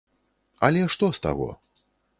Але 0.69 0.81
што 0.97 1.13
з 1.19 1.25
таго? 1.29 1.49